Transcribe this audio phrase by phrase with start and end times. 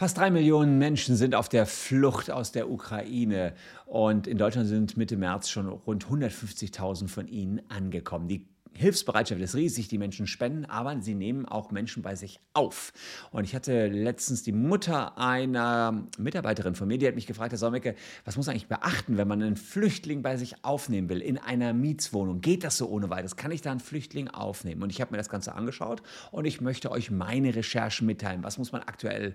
[0.00, 3.52] Fast drei Millionen Menschen sind auf der Flucht aus der Ukraine
[3.84, 8.26] und in Deutschland sind Mitte März schon rund 150.000 von ihnen angekommen.
[8.26, 12.94] Die Hilfsbereitschaft ist riesig, die Menschen spenden, aber sie nehmen auch Menschen bei sich auf.
[13.30, 17.58] Und ich hatte letztens die Mutter einer Mitarbeiterin von mir, die hat mich gefragt, Herr
[17.58, 17.94] Solmecke,
[18.24, 21.74] was muss man eigentlich beachten, wenn man einen Flüchtling bei sich aufnehmen will in einer
[21.74, 22.40] Mietswohnung?
[22.40, 23.36] Geht das so ohne weiteres?
[23.36, 24.82] Kann ich da einen Flüchtling aufnehmen?
[24.82, 28.42] Und ich habe mir das Ganze angeschaut und ich möchte euch meine Recherchen mitteilen.
[28.42, 29.34] Was muss man aktuell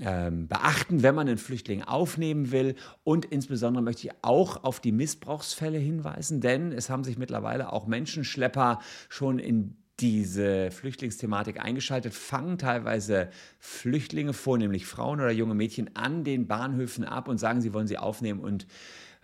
[0.00, 2.74] ähm, beachten, wenn man einen Flüchtling aufnehmen will.
[3.04, 7.86] Und insbesondere möchte ich auch auf die Missbrauchsfälle hinweisen, denn es haben sich mittlerweile auch
[7.86, 16.22] Menschenschlepper schon in diese Flüchtlingsthematik eingeschaltet, fangen teilweise Flüchtlinge, vornehmlich Frauen oder junge Mädchen, an
[16.22, 18.66] den Bahnhöfen ab und sagen, sie wollen sie aufnehmen und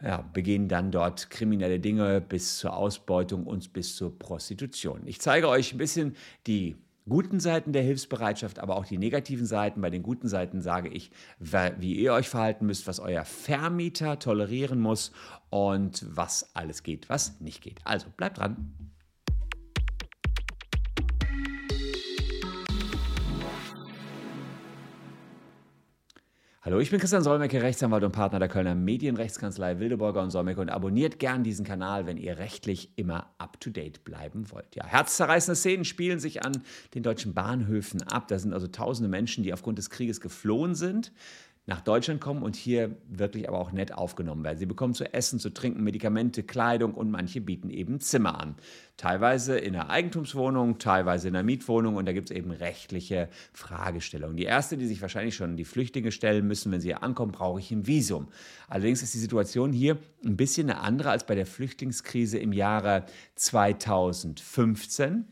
[0.03, 5.03] ja, begehen dann dort kriminelle Dinge bis zur Ausbeutung und bis zur Prostitution.
[5.05, 6.77] Ich zeige euch ein bisschen die
[7.09, 9.81] guten Seiten der Hilfsbereitschaft, aber auch die negativen Seiten.
[9.81, 14.81] Bei den guten Seiten sage ich, wie ihr euch verhalten müsst, was euer Vermieter tolerieren
[14.81, 15.13] muss
[15.51, 17.81] und was alles geht, was nicht geht.
[17.85, 18.92] Also bleibt dran.
[26.73, 30.71] Hallo, ich bin Christian Solmecke, Rechtsanwalt und Partner der Kölner Medienrechtskanzlei Wildeborger und Solmecke und
[30.71, 34.75] abonniert gern diesen Kanal, wenn ihr rechtlich immer up to date bleiben wollt.
[34.75, 36.63] Ja, herzzerreißende Szenen spielen sich an
[36.95, 38.27] den deutschen Bahnhöfen ab.
[38.29, 41.13] Da sind also tausende Menschen, die aufgrund des Krieges geflohen sind
[41.67, 44.59] nach Deutschland kommen und hier wirklich aber auch nett aufgenommen werden.
[44.59, 48.57] Sie bekommen zu essen, zu trinken, Medikamente, Kleidung und manche bieten eben Zimmer an.
[48.97, 54.37] Teilweise in einer Eigentumswohnung, teilweise in einer Mietwohnung und da gibt es eben rechtliche Fragestellungen.
[54.37, 57.61] Die erste, die sich wahrscheinlich schon die Flüchtlinge stellen müssen, wenn sie hier ankommen, brauche
[57.61, 58.29] ich ein Visum.
[58.69, 63.05] Allerdings ist die Situation hier ein bisschen eine andere als bei der Flüchtlingskrise im Jahre
[63.37, 65.27] 2015.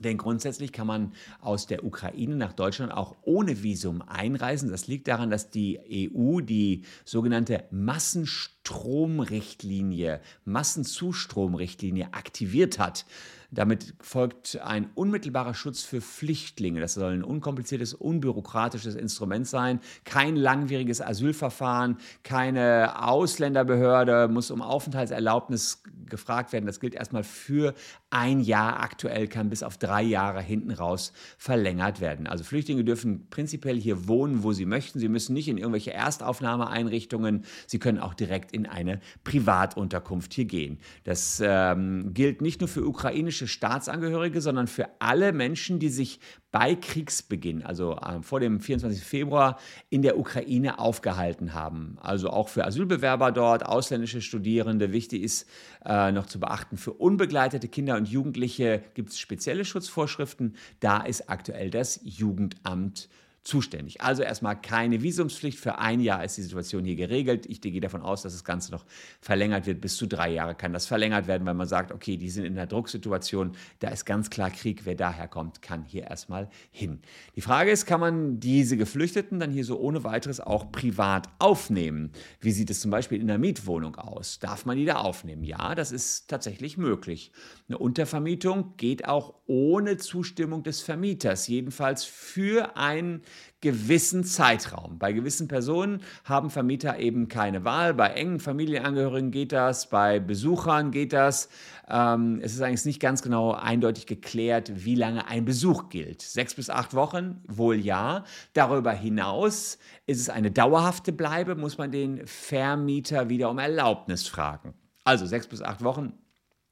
[0.00, 4.70] Denn grundsätzlich kann man aus der Ukraine nach Deutschland auch ohne Visum einreisen.
[4.70, 13.06] Das liegt daran, dass die EU die sogenannte Massenstromrichtlinie, Massenzustromrichtlinie aktiviert hat.
[13.50, 16.80] Damit folgt ein unmittelbarer Schutz für Flüchtlinge.
[16.80, 19.80] Das soll ein unkompliziertes, unbürokratisches Instrument sein.
[20.04, 26.66] Kein langwieriges Asylverfahren, keine Ausländerbehörde muss um Aufenthaltserlaubnis gefragt werden.
[26.66, 27.74] Das gilt erstmal für
[28.10, 28.80] ein Jahr.
[28.80, 32.26] Aktuell kann bis auf drei Jahre hinten raus verlängert werden.
[32.26, 34.98] Also Flüchtlinge dürfen prinzipiell hier wohnen, wo sie möchten.
[34.98, 37.44] Sie müssen nicht in irgendwelche Erstaufnahmeeinrichtungen.
[37.66, 40.78] Sie können auch direkt in eine Privatunterkunft hier gehen.
[41.04, 46.20] Das ähm, gilt nicht nur für ukrainische Staatsangehörige, sondern für alle Menschen, die sich
[46.58, 49.04] bei Kriegsbeginn, also äh, vor dem 24.
[49.04, 49.58] Februar,
[49.90, 51.98] in der Ukraine aufgehalten haben.
[52.00, 54.90] Also auch für Asylbewerber dort, ausländische Studierende.
[54.90, 55.46] Wichtig ist
[55.84, 60.56] äh, noch zu beachten, für unbegleitete Kinder und Jugendliche gibt es spezielle Schutzvorschriften.
[60.80, 63.10] Da ist aktuell das Jugendamt
[63.46, 64.00] zuständig.
[64.00, 65.58] Also erstmal keine Visumspflicht.
[65.58, 67.46] Für ein Jahr ist die Situation hier geregelt.
[67.46, 68.84] Ich gehe davon aus, dass das Ganze noch
[69.20, 69.80] verlängert wird.
[69.80, 72.54] Bis zu drei Jahre kann das verlängert werden, weil man sagt, okay, die sind in
[72.54, 73.52] einer Drucksituation.
[73.78, 74.84] Da ist ganz klar Krieg.
[74.84, 77.00] Wer daher kommt, kann hier erstmal hin.
[77.36, 82.10] Die Frage ist, kann man diese Geflüchteten dann hier so ohne weiteres auch privat aufnehmen?
[82.40, 84.40] Wie sieht es zum Beispiel in der Mietwohnung aus?
[84.40, 85.44] Darf man die da aufnehmen?
[85.44, 87.30] Ja, das ist tatsächlich möglich.
[87.68, 93.22] Eine Untervermietung geht auch ohne Zustimmung des Vermieters, jedenfalls für einen
[93.60, 94.98] gewissen Zeitraum.
[94.98, 97.94] Bei gewissen Personen haben Vermieter eben keine Wahl.
[97.94, 101.48] Bei engen Familienangehörigen geht das, bei Besuchern geht das.
[101.88, 106.22] Ähm, es ist eigentlich nicht ganz genau eindeutig geklärt, wie lange ein Besuch gilt.
[106.22, 108.24] Sechs bis acht Wochen, wohl ja.
[108.52, 114.74] Darüber hinaus ist es eine dauerhafte Bleibe, muss man den Vermieter wieder um Erlaubnis fragen.
[115.04, 116.12] Also sechs bis acht Wochen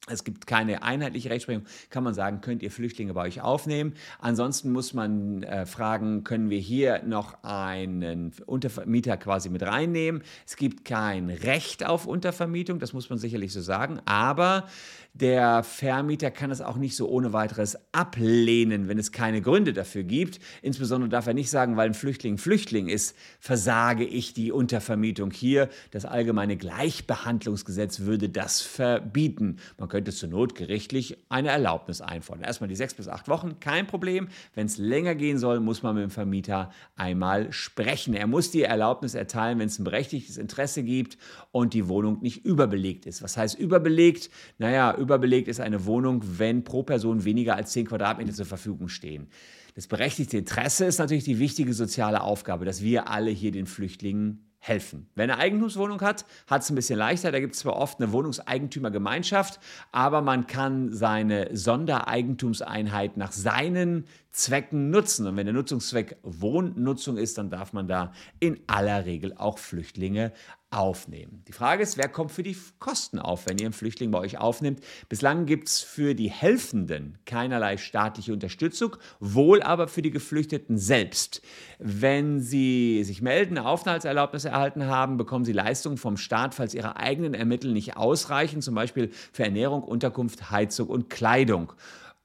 [0.07, 1.65] es gibt keine einheitliche Rechtsprechung.
[1.89, 3.93] Kann man sagen, könnt ihr Flüchtlinge bei euch aufnehmen?
[4.19, 10.21] Ansonsten muss man äh, fragen, können wir hier noch einen Untervermieter quasi mit reinnehmen?
[10.45, 13.99] Es gibt kein Recht auf Untervermietung, das muss man sicherlich so sagen.
[14.05, 14.67] Aber
[15.15, 20.03] der Vermieter kann es auch nicht so ohne weiteres ablehnen, wenn es keine Gründe dafür
[20.03, 20.39] gibt.
[20.61, 25.69] Insbesondere darf er nicht sagen, weil ein Flüchtling Flüchtling ist, versage ich die Untervermietung hier.
[25.91, 29.55] Das allgemeine Gleichbehandlungsgesetz würde das verbieten.
[29.77, 32.43] Man könnte zur Not gerichtlich eine Erlaubnis einfordern.
[32.43, 34.27] Erstmal die sechs bis acht Wochen, kein Problem.
[34.53, 38.13] Wenn es länger gehen soll, muss man mit dem Vermieter einmal sprechen.
[38.13, 41.17] Er muss die Erlaubnis erteilen, wenn es ein berechtigtes Interesse gibt
[41.53, 43.23] und die Wohnung nicht überbelegt ist.
[43.23, 44.29] Was heißt überbelegt?
[44.57, 49.29] Naja, überbelegt ist eine Wohnung, wenn pro Person weniger als 10 Quadratmeter zur Verfügung stehen.
[49.75, 54.43] Das berechtigte Interesse ist natürlich die wichtige soziale Aufgabe, dass wir alle hier den Flüchtlingen
[54.67, 55.07] helfen.
[55.13, 57.31] Wer eine Eigentumswohnung hat, hat es ein bisschen leichter.
[57.31, 59.59] Da gibt es zwar oft eine Wohnungseigentümergemeinschaft,
[59.91, 65.27] aber man kann seine Sondereigentumseinheit nach seinen Zwecken nutzen.
[65.27, 70.33] Und wenn der Nutzungszweck Wohnnutzung ist, dann darf man da in aller Regel auch Flüchtlinge
[70.75, 71.43] aufnehmen.
[71.47, 74.37] Die Frage ist, wer kommt für die Kosten auf, wenn ihr einen Flüchtling bei euch
[74.37, 74.81] aufnimmt?
[75.07, 81.41] Bislang gibt es für die Helfenden keinerlei staatliche Unterstützung, wohl aber für die Geflüchteten selbst.
[81.79, 87.33] Wenn sie sich melden, Aufenthaltserlaubnis erhalten haben, bekommen sie Leistungen vom Staat, falls ihre eigenen
[87.33, 91.71] Ermittlungen nicht ausreichen, zum Beispiel für Ernährung, Unterkunft, Heizung und Kleidung.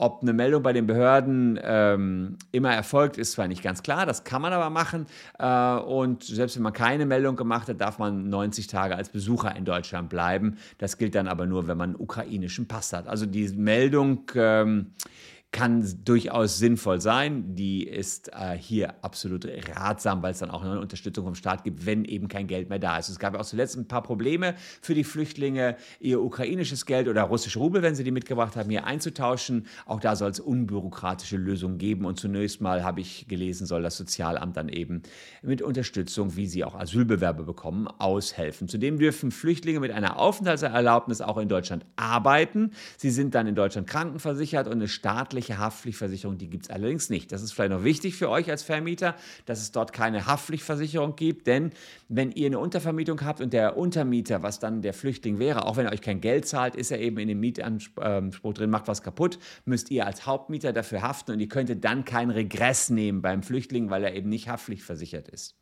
[0.03, 4.25] Ob eine Meldung bei den Behörden ähm, immer erfolgt, ist zwar nicht ganz klar, das
[4.25, 5.05] kann man aber machen.
[5.39, 9.55] Äh, und selbst wenn man keine Meldung gemacht hat, darf man 90 Tage als Besucher
[9.55, 10.57] in Deutschland bleiben.
[10.79, 13.09] Das gilt dann aber nur, wenn man einen ukrainischen Pass hat.
[13.09, 14.93] Also die Meldung ähm,
[15.53, 17.57] kann durchaus sinnvoll sein.
[17.57, 21.87] Die ist äh, hier absolut ratsam, weil es dann auch eine Unterstützung vom Staat gibt,
[21.87, 23.09] wenn eben kein Geld mehr da ist.
[23.09, 27.59] Es gab auch zuletzt ein paar Probleme für die Flüchtlinge, ihr ukrainisches Geld oder russische
[27.59, 29.67] Rubel, wenn sie die mitgebracht haben, hier einzutauschen.
[29.87, 32.05] Auch da soll es unbürokratische Lösungen geben.
[32.05, 35.03] Und zunächst mal habe ich gelesen, soll das Sozialamt dann eben
[35.43, 38.69] mit Unterstützung, wie sie auch Asylbewerber bekommen, aushelfen.
[38.69, 42.71] Zudem dürfen Flüchtlinge mit einer Aufenthaltserlaubnis auch in Deutschland arbeiten.
[42.97, 47.11] Sie sind dann in Deutschland krankenversichert und eine staatliche staatliche Haftpflichtversicherung, die gibt es allerdings
[47.11, 47.33] nicht.
[47.33, 49.17] Das ist vielleicht noch wichtig für euch als Vermieter,
[49.47, 51.71] dass es dort keine Haftpflichtversicherung gibt, denn
[52.09, 55.87] wenn ihr eine Untervermietung habt und der Untermieter, was dann der Flüchtling wäre, auch wenn
[55.87, 59.39] er euch kein Geld zahlt, ist er eben in dem Mietanspruch drin, macht was kaputt,
[59.65, 63.91] müsst ihr als Hauptmieter dafür haften und ihr könntet dann keinen Regress nehmen beim Flüchtling,
[63.91, 65.57] weil er eben nicht haftpflichtversichert ist.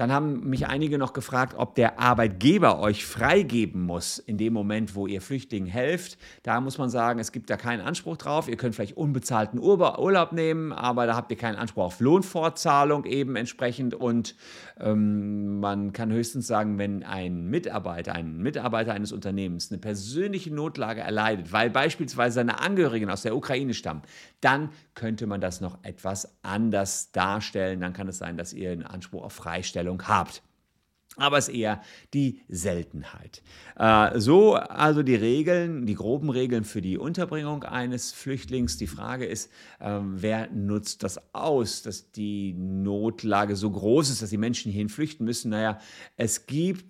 [0.00, 4.94] Dann haben mich einige noch gefragt, ob der Arbeitgeber euch freigeben muss in dem Moment,
[4.94, 6.16] wo ihr Flüchtlingen helft.
[6.42, 8.48] Da muss man sagen, es gibt da keinen Anspruch drauf.
[8.48, 13.36] Ihr könnt vielleicht unbezahlten Urlaub nehmen, aber da habt ihr keinen Anspruch auf Lohnfortzahlung eben
[13.36, 13.94] entsprechend.
[13.94, 14.36] Und
[14.78, 21.02] ähm, man kann höchstens sagen, wenn ein Mitarbeiter, ein Mitarbeiter eines Unternehmens eine persönliche Notlage
[21.02, 24.00] erleidet, weil beispielsweise seine Angehörigen aus der Ukraine stammen,
[24.40, 27.80] dann könnte man das noch etwas anders darstellen.
[27.80, 30.42] Dann kann es sein, dass ihr einen Anspruch auf Freistellung habt.
[31.16, 31.82] Aber es ist eher
[32.14, 33.42] die Seltenheit.
[33.76, 38.78] Äh, so also die Regeln, die groben Regeln für die Unterbringung eines Flüchtlings.
[38.78, 39.50] Die Frage ist,
[39.80, 44.88] äh, wer nutzt das aus, dass die Notlage so groß ist, dass die Menschen hierhin
[44.88, 45.50] flüchten müssen?
[45.50, 45.78] Naja,
[46.16, 46.86] es gibt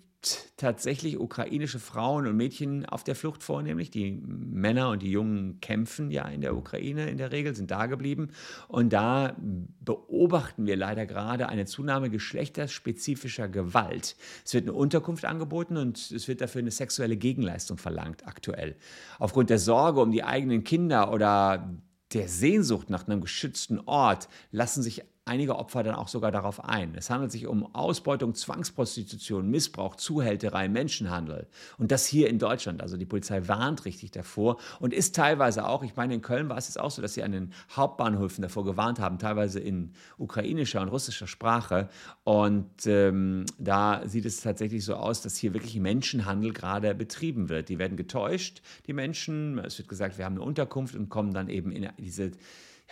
[0.57, 3.89] tatsächlich ukrainische Frauen und Mädchen auf der Flucht vornehmlich.
[3.89, 7.87] Die Männer und die Jungen kämpfen ja in der Ukraine in der Regel, sind da
[7.87, 8.29] geblieben.
[8.67, 9.35] Und da
[9.79, 14.15] beobachten wir leider gerade eine Zunahme geschlechterspezifischer Gewalt.
[14.45, 18.75] Es wird eine Unterkunft angeboten und es wird dafür eine sexuelle Gegenleistung verlangt aktuell.
[19.17, 21.75] Aufgrund der Sorge um die eigenen Kinder oder
[22.13, 26.95] der Sehnsucht nach einem geschützten Ort lassen sich einige Opfer dann auch sogar darauf ein.
[26.95, 31.47] Es handelt sich um Ausbeutung, Zwangsprostitution, Missbrauch, Zuhälterei, Menschenhandel.
[31.77, 32.81] Und das hier in Deutschland.
[32.81, 36.57] Also die Polizei warnt richtig davor und ist teilweise auch, ich meine, in Köln war
[36.57, 40.81] es jetzt auch so, dass sie an den Hauptbahnhöfen davor gewarnt haben, teilweise in ukrainischer
[40.81, 41.89] und russischer Sprache.
[42.23, 47.69] Und ähm, da sieht es tatsächlich so aus, dass hier wirklich Menschenhandel gerade betrieben wird.
[47.69, 49.59] Die werden getäuscht, die Menschen.
[49.59, 52.31] Es wird gesagt, wir haben eine Unterkunft und kommen dann eben in diese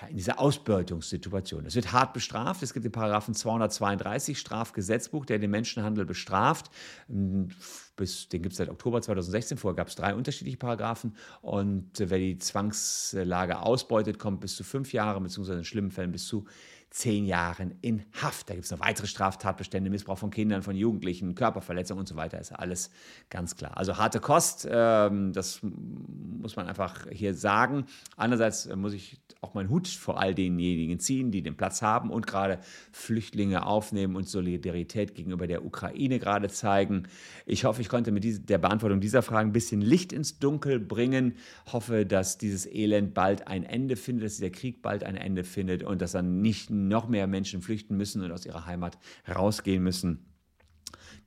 [0.01, 1.66] ja, in dieser Ausbeutungssituation.
[1.66, 2.63] Es wird hart bestraft.
[2.63, 6.69] Es gibt den Paragraphen 232 Strafgesetzbuch, der den Menschenhandel bestraft.
[7.07, 7.50] Hm,
[7.96, 9.57] bis, den gibt es seit Oktober 2016.
[9.57, 11.16] Vorher gab es drei unterschiedliche Paragraphen.
[11.42, 16.12] Und äh, wer die Zwangslage ausbeutet, kommt bis zu fünf Jahre, beziehungsweise in schlimmen Fällen
[16.12, 16.46] bis zu
[16.89, 18.50] zehn Jahren in Haft.
[18.50, 22.39] Da gibt es noch weitere Straftatbestände, Missbrauch von Kindern, von Jugendlichen, Körperverletzung und so weiter.
[22.39, 22.89] Ist alles
[23.29, 23.77] ganz klar.
[23.77, 27.86] Also harte Kost, ähm, das muss man einfach hier sagen.
[28.17, 32.10] Andererseits äh, muss ich auch meinen Hut vor all denjenigen ziehen, die den Platz haben
[32.10, 32.60] und gerade
[32.91, 37.03] Flüchtlinge aufnehmen und Solidarität gegenüber der Ukraine gerade zeigen.
[37.46, 41.36] Ich hoffe, ich konnte mit der Beantwortung dieser Fragen ein bisschen Licht ins Dunkel bringen.
[41.72, 45.84] Hoffe, dass dieses Elend bald ein Ende findet, dass dieser Krieg bald ein Ende findet
[45.84, 50.25] und dass dann nicht noch mehr Menschen flüchten müssen und aus ihrer Heimat rausgehen müssen.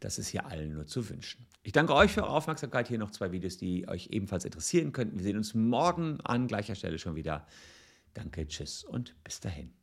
[0.00, 1.47] Das ist hier allen nur zu wünschen.
[1.62, 2.88] Ich danke euch für eure Aufmerksamkeit.
[2.88, 5.18] Hier noch zwei Videos, die euch ebenfalls interessieren könnten.
[5.18, 7.47] Wir sehen uns morgen an gleicher Stelle schon wieder.
[8.14, 9.82] Danke, tschüss und bis dahin.